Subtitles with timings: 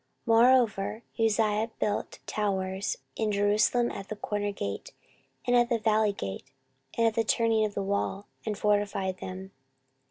[0.27, 4.93] 14:026:009 Moreover Uzziah built towers in Jerusalem at the corner gate,
[5.45, 6.47] and at the valley gate,
[6.97, 9.51] and at the turning of the wall, and fortified them.